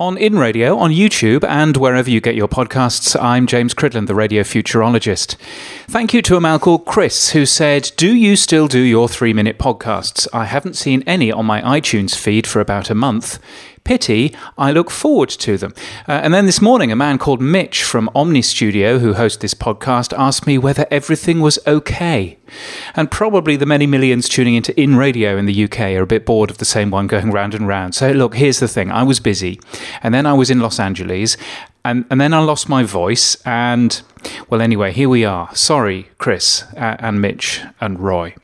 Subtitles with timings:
[0.00, 4.14] On In Radio, on YouTube, and wherever you get your podcasts, I'm James Cridland, the
[4.14, 5.36] radio futurologist.
[5.88, 9.34] Thank you to a man called Chris who said, Do you still do your three
[9.34, 10.26] minute podcasts?
[10.32, 13.38] I haven't seen any on my iTunes feed for about a month.
[13.90, 15.74] Pity, I look forward to them.
[16.06, 19.52] Uh, and then this morning, a man called Mitch from Omny Studio, who hosts this
[19.52, 22.38] podcast, asked me whether everything was okay.
[22.94, 26.24] And probably the many millions tuning into In Radio in the UK are a bit
[26.24, 27.96] bored of the same one going round and round.
[27.96, 29.58] So, look, here's the thing I was busy,
[30.04, 31.36] and then I was in Los Angeles,
[31.84, 33.38] and, and then I lost my voice.
[33.44, 34.00] And,
[34.48, 35.52] well, anyway, here we are.
[35.56, 38.36] Sorry, Chris, uh, and Mitch, and Roy.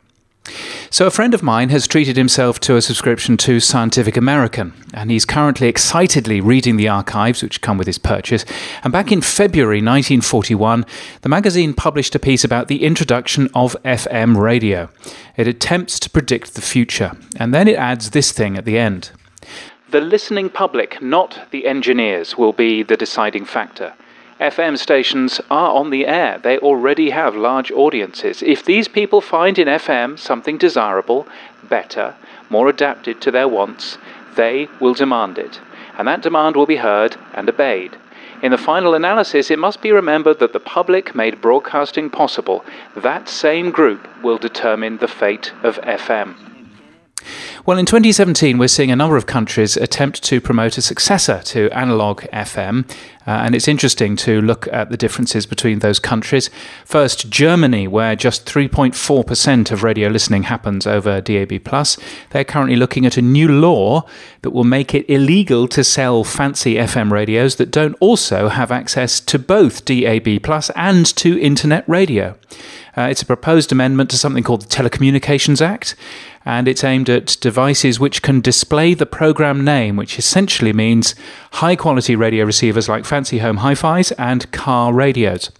[0.96, 5.10] So, a friend of mine has treated himself to a subscription to Scientific American, and
[5.10, 8.46] he's currently excitedly reading the archives which come with his purchase.
[8.82, 10.86] And back in February 1941,
[11.20, 14.88] the magazine published a piece about the introduction of FM radio.
[15.36, 19.10] It attempts to predict the future, and then it adds this thing at the end.
[19.90, 23.92] The listening public, not the engineers, will be the deciding factor.
[24.40, 26.38] FM stations are on the air.
[26.38, 28.42] They already have large audiences.
[28.42, 31.26] If these people find in FM something desirable,
[31.66, 32.14] better,
[32.50, 33.96] more adapted to their wants,
[34.34, 35.60] they will demand it.
[35.96, 37.96] And that demand will be heard and obeyed.
[38.42, 42.62] In the final analysis, it must be remembered that the public made broadcasting possible.
[42.94, 46.55] That same group will determine the fate of FM.
[47.66, 51.68] Well, in 2017, we're seeing a number of countries attempt to promote a successor to
[51.70, 52.88] analog FM,
[53.26, 56.48] uh, and it's interesting to look at the differences between those countries.
[56.84, 61.60] First, Germany, where just 3.4% of radio listening happens over DAB+.
[62.30, 64.06] They're currently looking at a new law
[64.42, 69.18] that will make it illegal to sell fancy FM radios that don't also have access
[69.22, 70.38] to both DAB+
[70.76, 72.36] and to internet radio.
[72.96, 75.94] Uh, it's a proposed amendment to something called the Telecommunications Act,
[76.44, 81.14] and it's aimed at devices which can display the program name, which essentially means
[81.52, 85.50] high quality radio receivers like fancy home hi fis and car radios.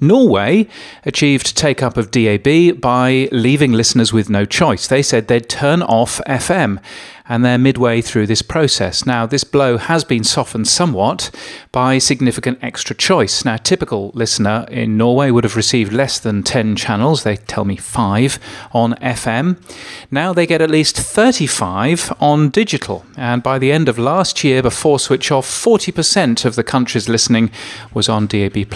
[0.00, 0.66] Norway
[1.04, 4.86] achieved take up of DAB by leaving listeners with no choice.
[4.86, 6.80] They said they'd turn off FM,
[7.30, 9.06] and they're midway through this process.
[9.06, 11.30] Now, this blow has been softened somewhat
[11.70, 13.44] by significant extra choice.
[13.44, 17.76] Now, typical listener in Norway would have received less than 10 channels, they tell me
[17.76, 18.40] 5
[18.72, 19.62] on FM.
[20.10, 24.60] Now they get at least 35 on digital, and by the end of last year,
[24.60, 27.52] before switch off, 40% of the country's listening
[27.94, 28.68] was on DAB.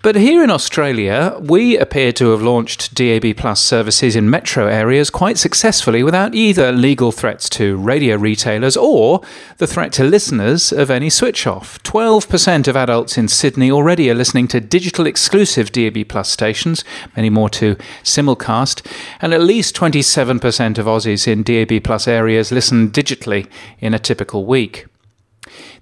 [0.00, 5.10] But here in Australia, we appear to have launched DAB Plus services in metro areas
[5.10, 9.22] quite successfully without either legal threats to radio retailers or
[9.56, 11.82] the threat to listeners of any switch off.
[11.82, 16.84] 12% of adults in Sydney already are listening to digital exclusive DAB Plus stations,
[17.16, 18.86] many more to simulcast,
[19.20, 23.48] and at least 27% of Aussies in DAB Plus areas listen digitally
[23.80, 24.86] in a typical week.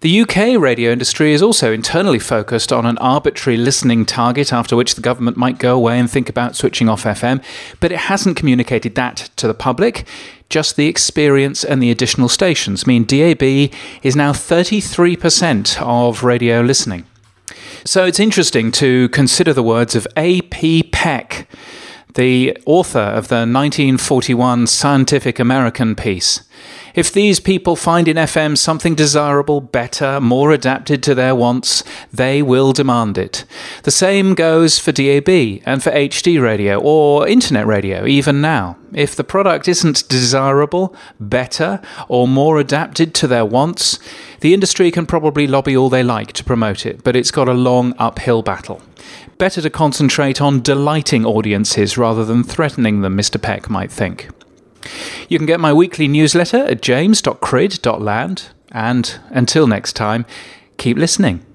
[0.00, 4.94] The UK radio industry is also internally focused on an arbitrary listening target after which
[4.94, 7.43] the government might go away and think about switching off FM,
[7.81, 10.06] but it hasn't communicated that to the public.
[10.49, 13.43] Just the experience and the additional stations mean DAB
[14.03, 17.05] is now 33% of radio listening.
[17.84, 20.84] So it's interesting to consider the words of A.P.
[20.84, 21.49] Peck,
[22.15, 26.43] the author of the 1941 Scientific American piece.
[26.96, 32.40] If these people find in FM something desirable, better, more adapted to their wants, they
[32.40, 33.44] will demand it.
[33.82, 35.28] The same goes for DAB
[35.66, 38.78] and for HD radio or internet radio, even now.
[38.94, 43.98] If the product isn't desirable, better, or more adapted to their wants,
[44.40, 47.52] the industry can probably lobby all they like to promote it, but it's got a
[47.52, 48.80] long uphill battle.
[49.36, 53.40] Better to concentrate on delighting audiences rather than threatening them, Mr.
[53.40, 54.30] Peck might think.
[55.28, 60.25] You can get my weekly newsletter at james.crid.land, and until next time,
[60.76, 61.42] keep listening.